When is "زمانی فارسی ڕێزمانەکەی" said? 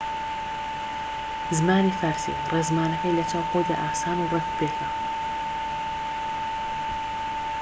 1.57-3.17